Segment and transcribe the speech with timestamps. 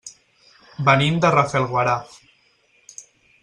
[0.87, 2.19] Venim de Rafelguaraf.